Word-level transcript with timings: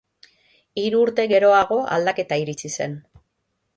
Hiru 0.83 1.01
urte 1.07 1.25
geroago 1.33 1.79
aldaketa 1.99 2.41
iritsi 2.45 2.73
zen. 2.81 2.97